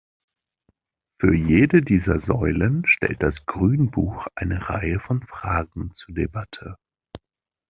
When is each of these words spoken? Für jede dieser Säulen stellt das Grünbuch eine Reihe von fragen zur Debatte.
Für 1.19 1.35
jede 1.35 1.83
dieser 1.83 2.19
Säulen 2.19 2.87
stellt 2.87 3.21
das 3.21 3.45
Grünbuch 3.45 4.25
eine 4.33 4.67
Reihe 4.67 4.99
von 4.99 5.21
fragen 5.27 5.93
zur 5.93 6.15
Debatte. 6.15 6.79